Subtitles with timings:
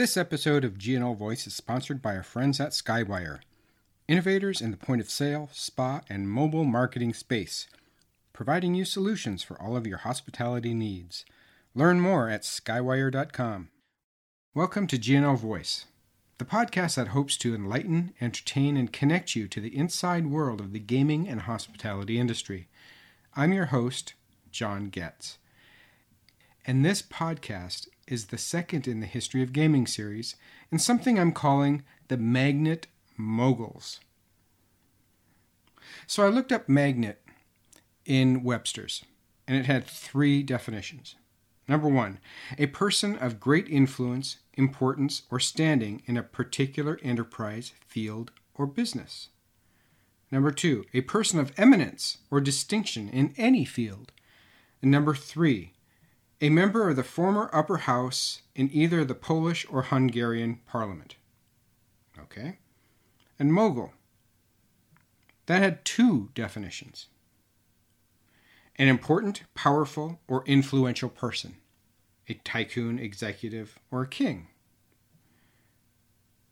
[0.00, 3.40] This episode of GNO Voice is sponsored by our friends at Skywire,
[4.08, 7.66] innovators in the point of sale, spa, and mobile marketing space,
[8.32, 11.26] providing you solutions for all of your hospitality needs.
[11.74, 13.68] Learn more at skywire.com.
[14.54, 15.84] Welcome to GNO Voice,
[16.38, 20.72] the podcast that hopes to enlighten, entertain, and connect you to the inside world of
[20.72, 22.68] the gaming and hospitality industry.
[23.36, 24.14] I'm your host,
[24.50, 25.36] John Getz.
[26.66, 30.36] And this podcast is the second in the History of Gaming series,
[30.70, 34.00] and something I'm calling the Magnet Moguls.
[36.06, 37.22] So I looked up magnet
[38.04, 39.04] in Webster's,
[39.46, 41.14] and it had three definitions.
[41.68, 42.18] Number one,
[42.58, 49.28] a person of great influence, importance, or standing in a particular enterprise, field, or business.
[50.32, 54.12] Number two, a person of eminence or distinction in any field.
[54.82, 55.74] And number three,
[56.40, 61.16] a member of the former upper house in either the Polish or Hungarian parliament.
[62.18, 62.58] Okay?
[63.38, 63.92] And mogul.
[65.46, 67.06] That had two definitions
[68.76, 71.56] an important, powerful, or influential person,
[72.28, 74.46] a tycoon, executive, or a king.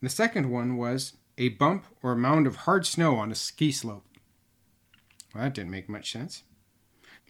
[0.03, 3.72] The second one was a bump or a mound of hard snow on a ski
[3.72, 4.05] slope.
[5.34, 6.42] Well, that didn't make much sense.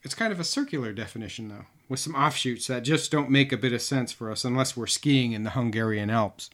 [0.03, 3.57] It's kind of a circular definition, though with some offshoots that just don't make a
[3.57, 6.51] bit of sense for us unless we're skiing in the Hungarian Alps.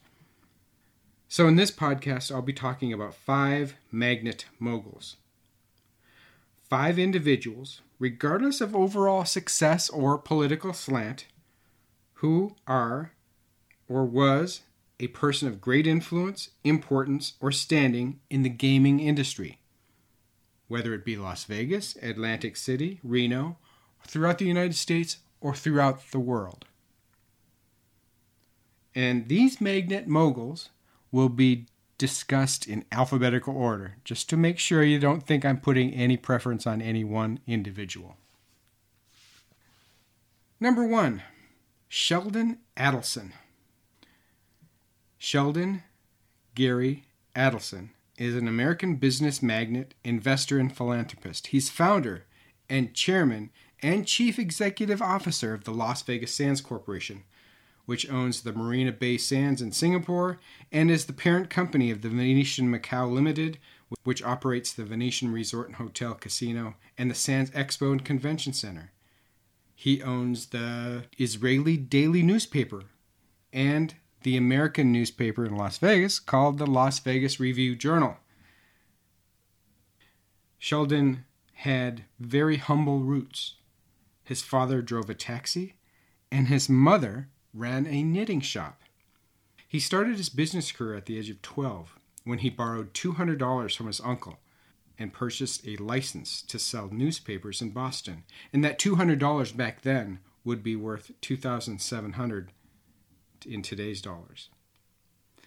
[1.29, 5.17] So, in this podcast, I'll be talking about five magnet moguls.
[6.69, 11.27] Five individuals, regardless of overall success or political slant,
[12.15, 13.13] who are
[13.89, 14.61] or was
[15.01, 19.59] a person of great influence, importance, or standing in the gaming industry,
[20.69, 23.59] whether it be Las Vegas, Atlantic City, Reno,
[24.07, 26.65] throughout the United States, or throughout the world.
[28.95, 30.71] And these magnet moguls
[31.13, 31.67] will be
[31.99, 36.67] discussed in alphabetical order, just to make sure you don't think I'm putting any preference
[36.67, 38.17] on any one individual.
[40.59, 41.23] Number one,
[41.89, 43.33] Sheldon Adelson.
[45.19, 45.83] Sheldon
[46.55, 47.05] Gary
[47.37, 51.49] Adelson is an American business magnate, investor, and philanthropist.
[51.49, 52.25] He's founder
[52.71, 53.51] and chairman
[53.85, 57.23] and Chief Executive Officer of the Las Vegas Sands Corporation,
[57.85, 60.39] which owns the Marina Bay Sands in Singapore
[60.73, 63.59] and is the parent company of the Venetian Macau Limited,
[64.03, 68.91] which operates the Venetian Resort and Hotel Casino and the Sands Expo and Convention Center.
[69.75, 72.85] He owns the Israeli daily newspaper
[73.53, 78.17] and the American newspaper in Las Vegas called the Las Vegas Review Journal.
[80.59, 83.57] Sheldon had very humble roots.
[84.25, 85.75] His father drove a taxi,
[86.33, 88.83] and his mother ran a knitting shop.
[89.69, 93.87] He started his business career at the age of 12 when he borrowed $200 from
[93.87, 94.39] his uncle
[94.99, 98.25] and purchased a license to sell newspapers in Boston.
[98.53, 102.53] And that $200 back then would be worth 2700
[103.47, 104.49] in today's dollars.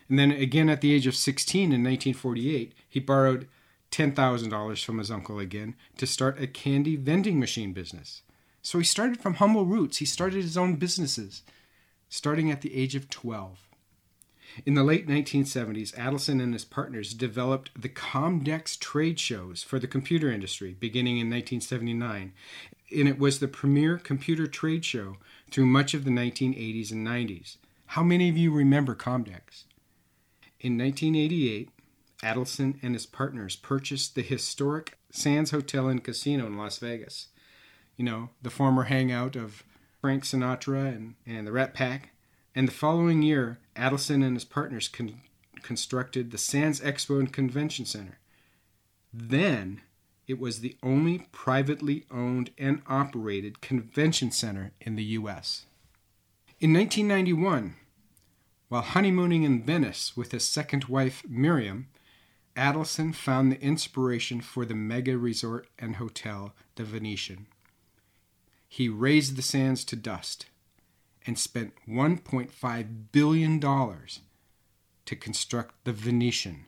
[0.09, 3.47] And then again at the age of 16 in 1948, he borrowed
[3.91, 8.23] $10,000 from his uncle again to start a candy vending machine business.
[8.61, 9.97] So he started from humble roots.
[9.97, 11.43] He started his own businesses,
[12.09, 13.67] starting at the age of 12.
[14.65, 19.87] In the late 1970s, Adelson and his partners developed the Comdex trade shows for the
[19.87, 22.33] computer industry, beginning in 1979,
[22.91, 25.17] and it was the premier computer trade show
[25.51, 27.57] through much of the 1980s and 90s.
[27.87, 29.65] How many of you remember Comdex?
[30.59, 31.69] In 1988,
[32.23, 37.27] Adelson and his partners purchased the historic Sands Hotel and Casino in Las Vegas
[37.97, 39.63] you know, the former hangout of
[39.99, 42.11] Frank Sinatra and, and the Rat Pack.
[42.55, 45.21] And the following year, Adelson and his partners con-
[45.63, 48.19] constructed the Sands Expo and Convention Center.
[49.11, 49.81] Then
[50.27, 55.65] it was the only privately owned and operated convention center in the U.S.
[56.59, 57.75] In 1991,
[58.69, 61.87] while honeymooning in Venice with his second wife, Miriam,
[62.55, 67.47] Adelson found the inspiration for the mega resort and hotel, the Venetian
[68.67, 70.47] he razed the sands to dust
[71.25, 76.65] and spent $1.5 billion to construct the Venetian,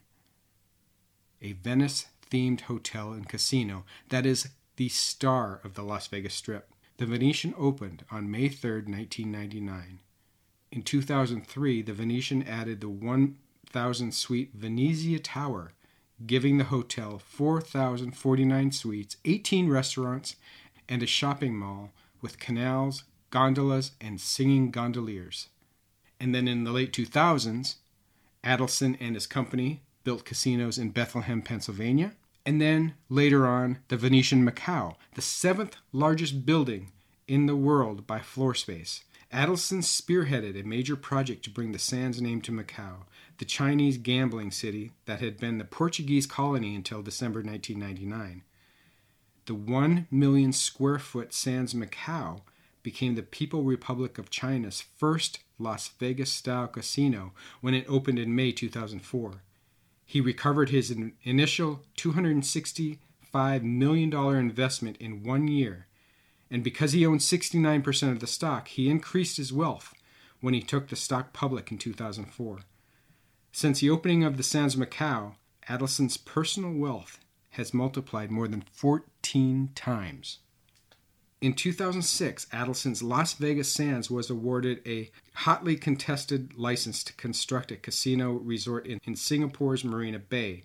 [1.41, 6.71] a Venice themed hotel and casino that is the star of the Las Vegas Strip.
[6.97, 9.99] The Venetian opened on May 3, 1999.
[10.71, 15.73] In 2003, the Venetian added the 1,000 suite Venezia Tower,
[16.25, 20.35] giving the hotel 4,049 suites, 18 restaurants,
[20.89, 25.47] and a shopping mall with canals, gondolas, and singing gondoliers.
[26.19, 27.75] And then in the late 2000s,
[28.43, 32.13] Adelson and his company built casinos in Bethlehem, Pennsylvania.
[32.45, 36.91] And then later on, the Venetian Macau, the seventh largest building
[37.27, 39.03] in the world by floor space.
[39.31, 43.03] Adelson spearheaded a major project to bring the Sands name to Macau,
[43.37, 48.41] the Chinese gambling city that had been the Portuguese colony until December 1999.
[49.49, 52.41] The 1 million square foot Sands Macau
[52.83, 58.35] became the People Republic of China's first Las Vegas style casino when it opened in
[58.35, 59.41] May 2004.
[60.05, 65.87] He recovered his initial $265 million investment in one year,
[66.51, 69.95] and because he owned 69% of the stock, he increased his wealth
[70.41, 72.59] when he took the stock public in 2004.
[73.51, 75.37] Since the opening of the Sands Macau,
[75.67, 77.17] Adelson's personal wealth
[77.53, 80.39] has multiplied more than 14 times.
[81.41, 87.77] In 2006, Adelson's Las Vegas Sands was awarded a hotly contested license to construct a
[87.77, 90.63] casino resort in, in, Singapore's Marina Bay.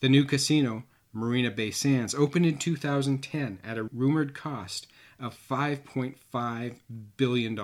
[0.00, 0.82] The new casino,
[1.12, 4.88] Marina Bay Sands, opened in 2010 at a rumored cost
[5.20, 6.74] of $5.5
[7.16, 7.60] billion.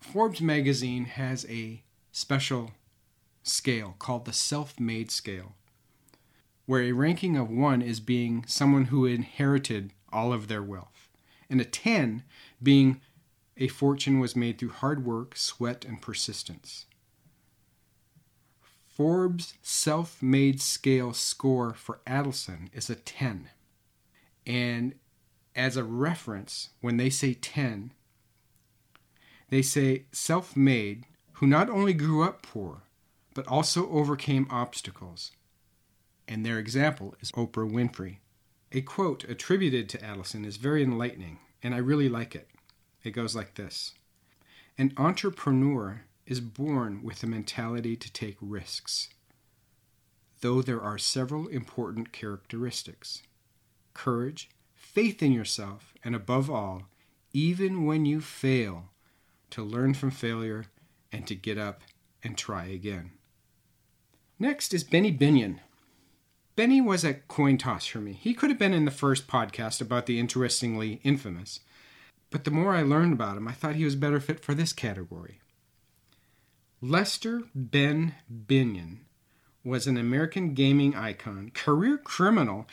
[0.00, 2.72] Forbes magazine has a special
[3.42, 5.54] scale called the self made scale,
[6.66, 11.08] where a ranking of 1 is being someone who inherited all of their wealth,
[11.48, 12.22] and a 10
[12.62, 13.00] being
[13.56, 16.86] a fortune was made through hard work, sweat, and persistence.
[18.86, 23.48] Forbes' self made scale score for Adelson is a 10.
[24.46, 24.94] And
[25.54, 27.92] as a reference, when they say 10,
[29.48, 32.82] they say self made who not only grew up poor,
[33.34, 35.32] but also overcame obstacles.
[36.28, 38.18] And their example is Oprah Winfrey.
[38.72, 42.48] A quote attributed to Adelson is very enlightening, and I really like it.
[43.02, 43.94] It goes like this
[44.78, 49.08] An entrepreneur is born with the mentality to take risks,
[50.40, 53.22] though there are several important characteristics
[53.92, 56.84] courage, faith in yourself, and above all,
[57.32, 58.90] even when you fail,
[59.50, 60.66] to learn from failure
[61.12, 61.82] and to get up
[62.22, 63.10] and try again.
[64.38, 65.58] Next is Benny Binion.
[66.60, 68.12] Benny was a coin toss for me.
[68.12, 71.60] He could have been in the first podcast about the interestingly infamous,
[72.28, 74.74] but the more I learned about him, I thought he was better fit for this
[74.74, 75.40] category.
[76.82, 78.98] Lester Ben Binion
[79.64, 82.66] was an American gaming icon, career criminal,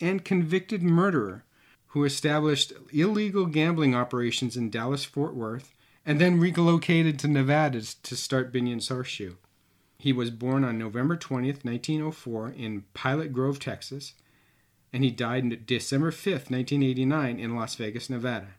[0.00, 1.44] and convicted murderer
[1.90, 5.72] who established illegal gambling operations in Dallas Fort Worth
[6.04, 9.36] and then relocated to Nevada to start Binion's Horseshoe.
[10.02, 14.14] He was born on November 20th, 1904, in Pilot Grove, Texas,
[14.92, 18.54] and he died December 5th, 1989, in Las Vegas, Nevada.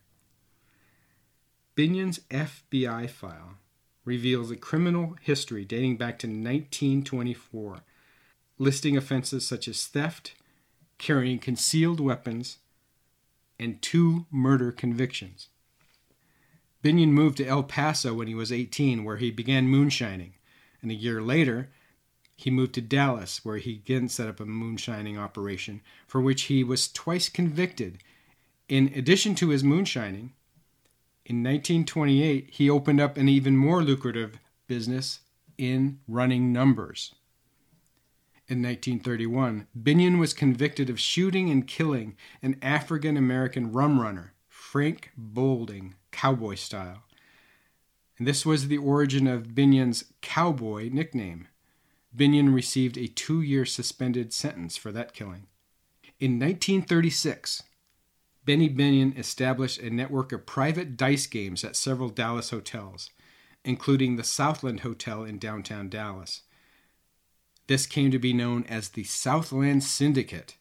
[1.75, 3.55] Binion's FBI file
[4.05, 7.79] reveals a criminal history dating back to 1924,
[8.57, 10.35] listing offenses such as theft,
[10.97, 12.59] carrying concealed weapons,
[13.59, 15.49] and two murder convictions.
[16.81, 20.35] Binion moved to El Paso when he was 18, where he began moonshining
[20.83, 21.69] and a year later,
[22.35, 26.63] he moved to Dallas, where he again set up a moonshining operation for which he
[26.63, 28.00] was twice convicted.
[28.68, 30.33] In addition to his moonshining,
[31.25, 35.21] in 1928, he opened up an even more lucrative business
[35.57, 37.15] in running numbers.
[38.50, 45.12] In 1931, Binion was convicted of shooting and killing an African American rum runner, Frank
[45.15, 47.03] Bolding, cowboy style
[48.17, 51.48] and this was the origin of Binion's cowboy nickname.
[52.15, 55.48] Binion received a two year suspended sentence for that killing.
[56.20, 57.63] In 1936,
[58.46, 63.10] Benny Binion established a network of private dice games at several Dallas hotels,
[63.63, 66.41] including the Southland Hotel in downtown Dallas.
[67.67, 70.58] This came to be known as the Southland Syndicate.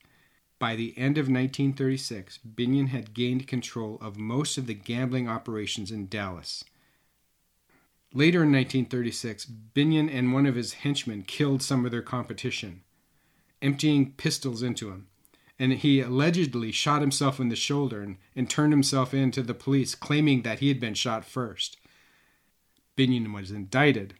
[0.58, 5.90] By the end of 1936, Binion had gained control of most of the gambling operations
[5.90, 6.64] in Dallas.
[8.14, 12.82] Later in 1936, Binion and one of his henchmen killed some of their competition,
[13.62, 15.08] emptying pistols into him,
[15.58, 19.54] and he allegedly shot himself in the shoulder and, and turned himself in to the
[19.54, 21.78] police, claiming that he had been shot first.
[22.98, 24.14] Binion was indicted,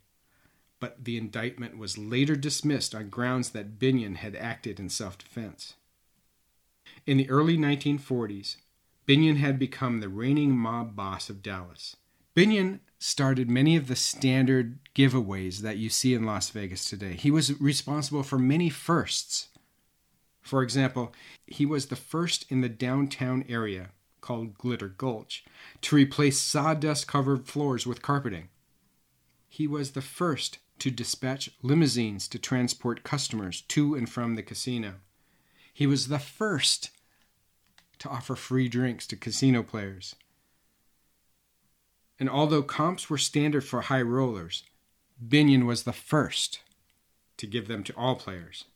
[0.80, 5.74] but the indictment was later dismissed on grounds that Binion had acted in self defense.
[7.06, 8.56] In the early 1940s,
[9.06, 11.96] Binion had become the reigning mob boss of Dallas.
[12.34, 17.14] Binion started many of the standard giveaways that you see in Las Vegas today.
[17.14, 19.48] He was responsible for many firsts.
[20.40, 21.12] For example,
[21.46, 23.90] he was the first in the downtown area,
[24.20, 25.44] called Glitter Gulch,
[25.80, 28.48] to replace sawdust covered floors with carpeting.
[29.52, 34.94] he was the first to dispatch limousines to transport customers to and from the casino.
[35.74, 36.88] He was the first
[37.98, 40.16] to offer free drinks to casino players.
[42.22, 44.62] And although comps were standard for high rollers,
[45.20, 46.60] Binion was the first
[47.36, 48.66] to give them to all players.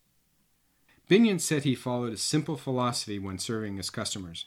[1.08, 4.46] Binion said he followed a simple philosophy when serving his customers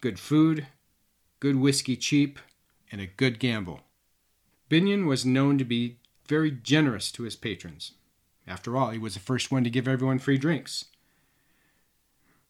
[0.00, 0.66] good food,
[1.38, 2.40] good whiskey cheap,
[2.90, 3.82] and a good gamble.
[4.68, 7.92] Binion was known to be very generous to his patrons.
[8.44, 10.86] After all, he was the first one to give everyone free drinks.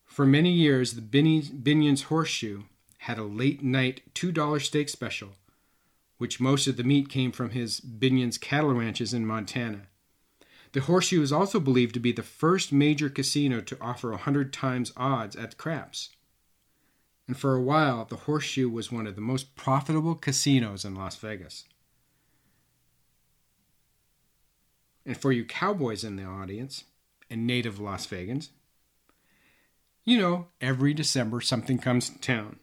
[0.06, 2.62] For many years, the Binion's Horseshoe
[3.00, 5.32] had a late night $2 steak special,
[6.22, 9.88] which most of the meat came from his Binion's cattle ranches in Montana.
[10.70, 14.52] The Horseshoe is also believed to be the first major casino to offer a 100
[14.52, 16.10] times odds at craps.
[17.26, 21.16] And for a while, the Horseshoe was one of the most profitable casinos in Las
[21.16, 21.64] Vegas.
[25.04, 26.84] And for you cowboys in the audience
[27.30, 28.50] and native Las Vegans,
[30.04, 32.60] you know, every December something comes to town.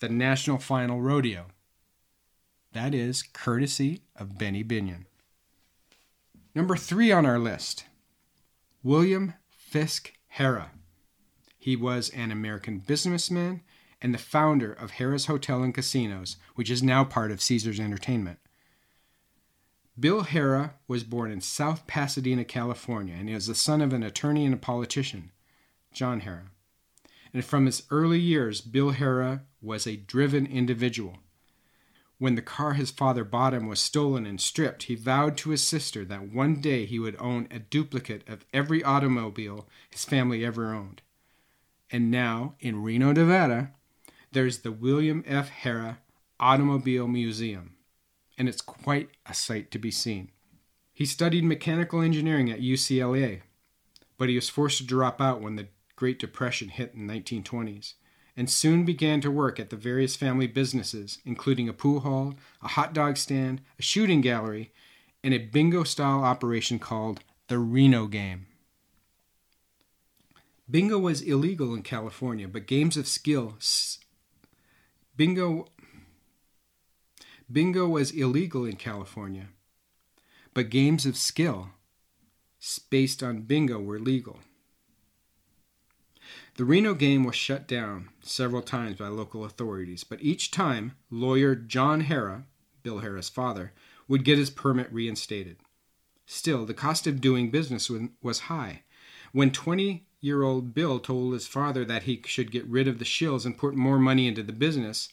[0.00, 1.46] The National Final Rodeo.
[2.76, 5.06] That is courtesy of Benny Binion.
[6.54, 7.86] Number three on our list
[8.82, 10.68] William Fisk Harrah.
[11.58, 13.62] He was an American businessman
[14.02, 18.40] and the founder of Harrah's Hotel and Casinos, which is now part of Caesars Entertainment.
[19.98, 24.02] Bill Harrah was born in South Pasadena, California, and he was the son of an
[24.02, 25.30] attorney and a politician,
[25.94, 26.50] John Harrah.
[27.32, 31.20] And from his early years, Bill Harrah was a driven individual.
[32.18, 35.62] When the car his father bought him was stolen and stripped, he vowed to his
[35.62, 40.72] sister that one day he would own a duplicate of every automobile his family ever
[40.72, 41.02] owned.
[41.90, 43.72] And now, in Reno, Nevada,
[44.32, 45.50] there's the William F.
[45.50, 45.98] Harrah
[46.40, 47.76] Automobile Museum,
[48.38, 50.30] and it's quite a sight to be seen.
[50.92, 53.42] He studied mechanical engineering at UCLA,
[54.16, 57.94] but he was forced to drop out when the Great Depression hit in the 1920s
[58.36, 62.68] and soon began to work at the various family businesses, including a pool hall, a
[62.68, 64.72] hot dog stand, a shooting gallery,
[65.24, 68.46] and a bingo style operation called the Reno Game.
[70.68, 73.56] Bingo was illegal in California, but games of skill.
[75.16, 75.68] Bingo.
[77.50, 79.46] Bingo was illegal in California,
[80.52, 81.70] but games of skill
[82.90, 84.40] based on bingo were legal.
[86.56, 91.54] The Reno game was shut down several times by local authorities, but each time, lawyer
[91.54, 92.44] John Harrah,
[92.82, 93.74] Bill Harrah's father,
[94.08, 95.58] would get his permit reinstated.
[96.24, 97.90] Still, the cost of doing business
[98.22, 98.84] was high.
[99.32, 103.04] When 20 year old Bill told his father that he should get rid of the
[103.04, 105.10] shills and put more money into the business,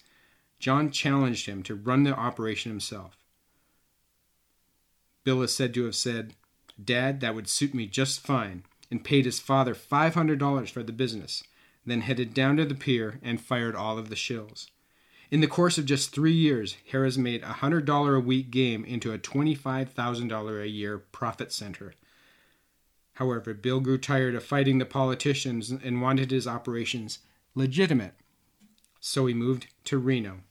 [0.60, 3.18] John challenged him to run the operation himself.
[5.26, 6.36] Bill is said to have said,
[6.82, 11.44] Dad, that would suit me just fine and paid his father $500 for the business,
[11.84, 14.68] then headed down to the pier and fired all of the shills.
[15.32, 19.12] In the course of just three years, Harrah's made a $100 a week game into
[19.12, 21.96] a $25,000 a year profit center.
[23.14, 27.18] However, Bill grew tired of fighting the politicians and wanted his operations
[27.56, 28.14] legitimate.
[29.00, 30.42] So he moved to Reno.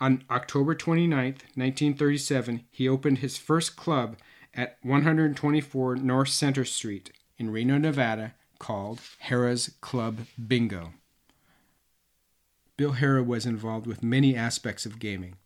[0.00, 1.24] On October 29,
[1.54, 4.16] 1937, he opened his first club
[4.54, 10.94] at 124 North Center Street in Reno, Nevada, called Harrah's Club Bingo.
[12.76, 15.36] Bill Harrah was involved with many aspects of gaming,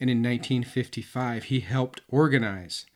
[0.00, 2.86] and in 1955 he helped organize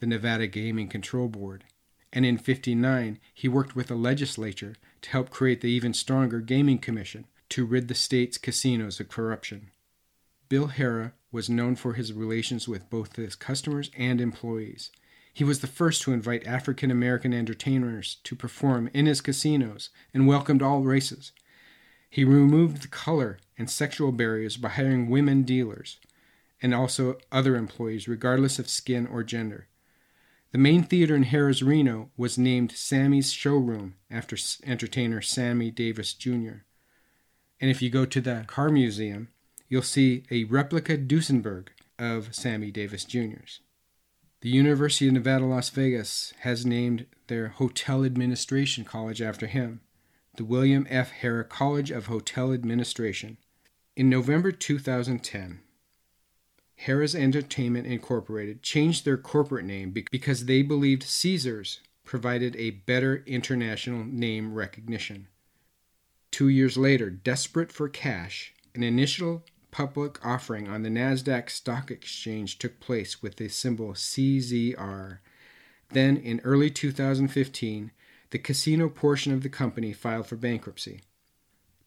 [0.00, 1.64] the Nevada Gaming Control Board,
[2.12, 6.78] and in 59 he worked with the legislature to help create the even stronger Gaming
[6.78, 9.70] Commission to rid the state's casinos of corruption.
[10.48, 14.90] Bill Harrah was known for his relations with both his customers and employees.
[15.38, 20.26] He was the first to invite African American entertainers to perform in his casinos and
[20.26, 21.30] welcomed all races.
[22.10, 26.00] He removed the color and sexual barriers by hiring women dealers
[26.60, 29.68] and also other employees, regardless of skin or gender.
[30.50, 36.64] The main theater in Harrah's Reno was named Sammy's Showroom after entertainer Sammy Davis Jr.
[37.60, 39.28] And if you go to the car museum,
[39.68, 43.60] you'll see a replica Duesenberg of Sammy Davis Jr.'s.
[44.40, 49.80] The University of Nevada, Las Vegas has named their hotel administration college after him,
[50.36, 51.10] the William F.
[51.22, 53.38] Harrah College of Hotel Administration.
[53.96, 55.58] In November 2010,
[56.86, 64.04] Harrah's Entertainment Incorporated changed their corporate name because they believed Caesars provided a better international
[64.04, 65.26] name recognition.
[66.30, 72.58] Two years later, desperate for cash, an initial public offering on the NASDAQ Stock Exchange
[72.58, 75.18] took place with the symbol CZR.
[75.90, 77.90] Then, in early 2015,
[78.30, 81.02] the casino portion of the company filed for bankruptcy.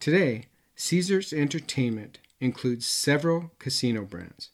[0.00, 4.50] Today, Caesars Entertainment includes several casino brands.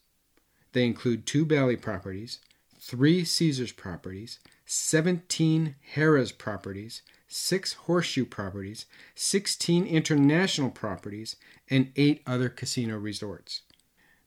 [0.73, 2.39] They include two Bally's properties,
[2.79, 11.35] three Caesars properties, 17 Harrah's properties, six Horseshoe properties, 16 international properties,
[11.69, 13.61] and eight other casino resorts.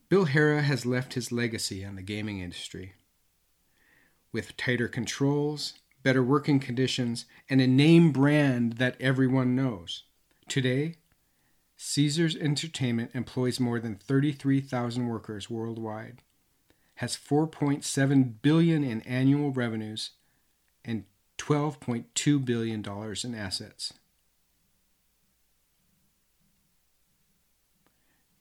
[0.09, 2.95] Bill Harrah has left his legacy on the gaming industry.
[4.33, 10.05] With tighter controls, better working conditions, and a name brand that everyone knows.
[10.49, 10.97] Today,
[11.77, 16.23] Caesars Entertainment employs more than 33,000 workers worldwide,
[16.97, 20.11] has 4.7 billion in annual revenues,
[20.85, 21.05] and
[21.43, 22.85] $12.2 billion
[23.25, 23.93] in assets.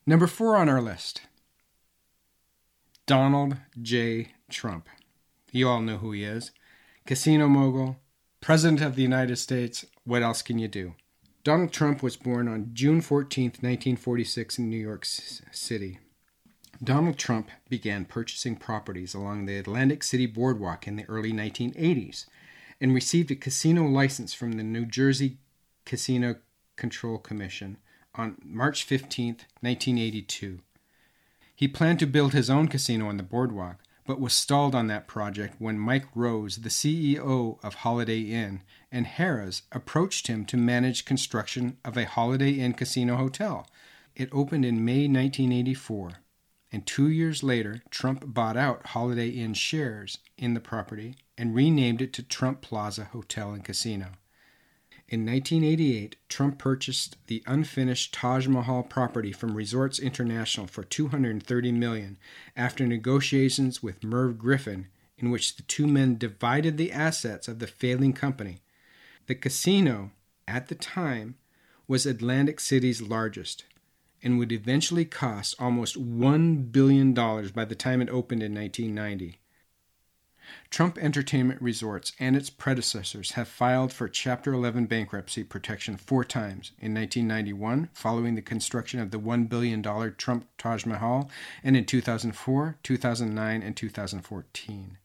[0.05, 1.21] Number four on our list
[3.07, 4.33] Donald J.
[4.51, 4.87] Trump.
[5.51, 6.51] You all know who he is
[7.07, 7.97] casino mogul,
[8.39, 9.85] President of the United States.
[10.03, 10.93] What else can you do?
[11.43, 15.97] Donald Trump was born on June 14, 1946, in New York City.
[16.83, 22.25] Donald Trump began purchasing properties along the Atlantic City Boardwalk in the early 1980s
[22.81, 25.37] and received a casino license from the New Jersey
[25.85, 26.37] Casino
[26.75, 27.77] Control Commission
[28.15, 30.59] on March 15, 1982.
[31.55, 35.07] He planned to build his own casino on the boardwalk, but was stalled on that
[35.07, 41.05] project when Mike Rose, the CEO of Holiday Inn, and Harrah's approached him to manage
[41.05, 43.67] construction of a Holiday Inn casino hotel.
[44.15, 46.13] It opened in May 1984
[46.71, 52.01] and two years later, Trump bought out Holiday Inn shares in the property and renamed
[52.01, 54.11] it to Trump Plaza Hotel and Casino.
[55.09, 62.17] In 1988, Trump purchased the unfinished Taj Mahal property from Resorts International for 230 million
[62.55, 64.87] after negotiations with Merv Griffin
[65.17, 68.61] in which the two men divided the assets of the failing company.
[69.27, 70.11] The casino
[70.47, 71.35] at the time
[71.87, 73.65] was Atlantic City's largest
[74.23, 79.39] and would eventually cost almost $1 billion by the time it opened in 1990.
[80.69, 86.71] Trump Entertainment Resorts and its predecessors have filed for Chapter 11 bankruptcy protection four times
[86.79, 89.81] in 1991, following the construction of the $1 billion
[90.17, 91.29] Trump Taj Mahal,
[91.63, 94.97] and in 2004, 2009, and 2014.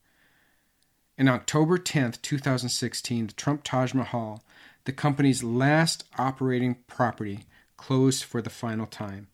[1.19, 4.43] In October 10, 2016, the Trump Taj Mahal,
[4.85, 7.45] the company's last operating property,
[7.77, 9.29] closed for the final time.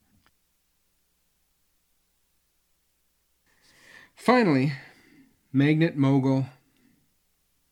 [4.15, 4.73] Finally,
[5.53, 6.47] Magnet Mogul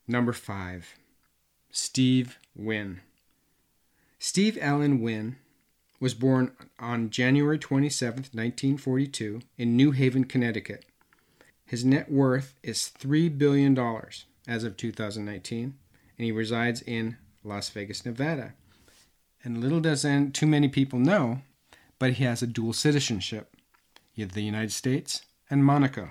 [0.06, 0.94] number five,
[1.70, 3.00] Steve Wynn.
[4.18, 5.36] Steve Allen Wynn
[6.00, 10.84] was born on January 27, 1942, in New Haven, Connecticut.
[11.64, 13.78] His net worth is $3 billion
[14.48, 15.74] as of 2019,
[16.18, 18.54] and he resides in Las Vegas, Nevada.
[19.42, 21.42] And little does too many people know,
[21.98, 23.54] but he has a dual citizenship
[24.14, 26.10] He the United States and Monaco.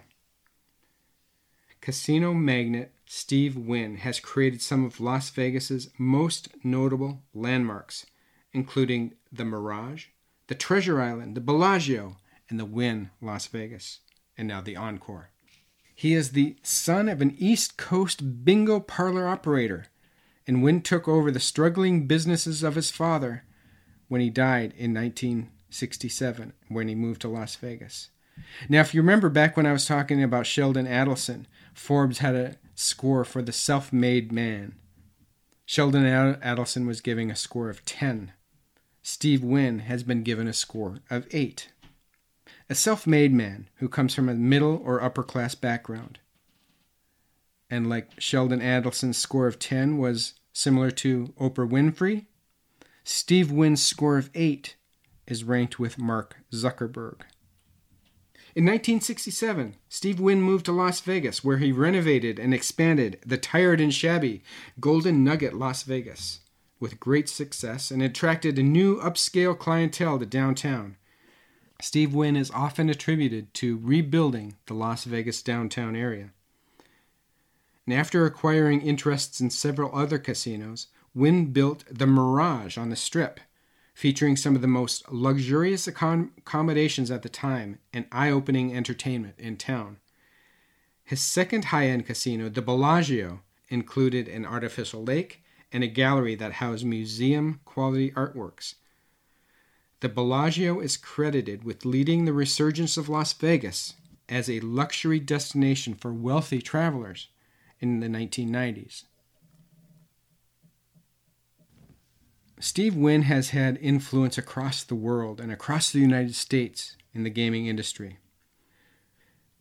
[1.81, 8.05] Casino magnate Steve Wynn has created some of Las Vegas's most notable landmarks,
[8.51, 10.07] including the Mirage,
[10.47, 12.17] the Treasure Island, the Bellagio,
[12.49, 13.99] and the Wynn Las Vegas,
[14.37, 15.29] and now the Encore.
[15.95, 19.85] He is the son of an East Coast bingo parlor operator
[20.49, 23.43] and Wynn took over the struggling businesses of his father
[24.07, 28.09] when he died in 1967 when he moved to Las Vegas.
[28.67, 32.55] Now, if you remember back when I was talking about Sheldon Adelson, Forbes had a
[32.73, 34.73] score for the self made man.
[35.67, 38.31] Sheldon Adelson was giving a score of 10.
[39.03, 41.69] Steve Wynn has been given a score of 8.
[42.71, 46.17] A self made man who comes from a middle or upper class background.
[47.69, 52.25] And like Sheldon Adelson's score of 10 was similar to Oprah Winfrey.
[53.03, 54.75] Steve Wynn's score of 8
[55.25, 57.21] is ranked with Mark Zuckerberg.
[58.55, 63.79] In 1967, Steve Wynn moved to Las Vegas, where he renovated and expanded the tired
[63.79, 64.43] and shabby
[64.79, 66.41] Golden Nugget Las Vegas
[66.79, 70.97] with great success and attracted a new upscale clientele to downtown.
[71.81, 76.31] Steve Wynn is often attributed to rebuilding the Las Vegas downtown area
[77.89, 83.39] and after acquiring interests in several other casinos, Wynn built the Mirage on the Strip,
[83.95, 89.57] featuring some of the most luxurious accommodations at the time and eye opening entertainment in
[89.57, 89.97] town.
[91.03, 96.53] His second high end casino, the Bellagio, included an artificial lake and a gallery that
[96.53, 98.75] housed museum quality artworks.
[100.01, 103.95] The Bellagio is credited with leading the resurgence of Las Vegas
[104.29, 107.29] as a luxury destination for wealthy travelers
[107.79, 109.03] in the 1990s.
[112.59, 117.29] Steve Wynn has had influence across the world and across the United States in the
[117.29, 118.19] gaming industry.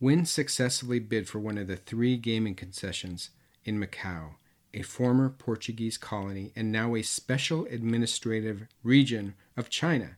[0.01, 3.29] Wynn successfully bid for one of the three gaming concessions
[3.63, 4.35] in Macau,
[4.73, 10.17] a former Portuguese colony and now a special administrative region of China.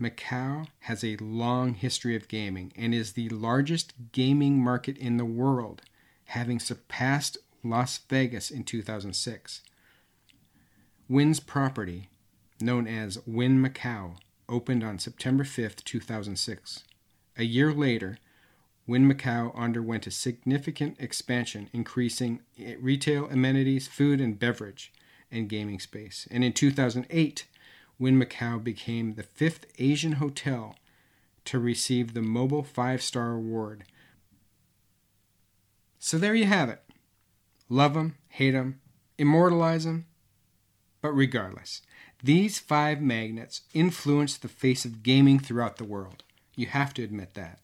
[0.00, 5.24] Macau has a long history of gaming and is the largest gaming market in the
[5.24, 5.82] world,
[6.26, 9.62] having surpassed Las Vegas in 2006.
[11.08, 12.08] Wynn's property,
[12.60, 14.16] known as Wynn Macau,
[14.48, 16.84] opened on September 5, 2006.
[17.36, 18.18] A year later,
[18.86, 22.40] Wynn Macau underwent a significant expansion, increasing
[22.78, 24.92] retail amenities, food and beverage,
[25.30, 26.28] and gaming space.
[26.30, 27.46] And in 2008,
[27.98, 30.76] Wynn Macau became the fifth Asian hotel
[31.46, 33.84] to receive the Mobil Five Star Award.
[36.06, 36.80] So there you have it.
[37.68, 38.78] Love them, hate them,
[39.18, 40.06] immortalize them,
[41.02, 41.82] but regardless,
[42.22, 46.22] these five magnets influence the face of gaming throughout the world.
[46.54, 47.58] You have to admit that.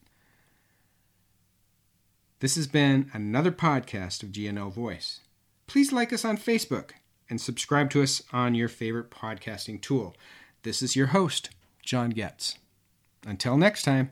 [2.41, 5.21] This has been another podcast of GNL Voice.
[5.65, 6.89] Please like us on Facebook
[7.29, 10.17] and subscribe to us on your favorite podcasting tool.
[10.63, 11.49] This is your host,
[11.81, 12.57] John Getz.
[13.25, 14.11] Until next time.